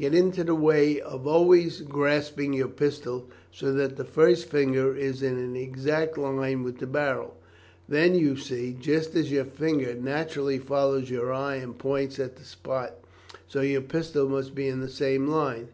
[0.00, 5.22] Get into the way of always grasping your pistol so that the first finger is
[5.22, 7.36] in an exact line with the barrel,
[7.88, 12.42] then, you see, just as your finger naturally follows your eye and points at the
[12.44, 12.94] spot,
[13.46, 15.68] so your pistol must be in the same line.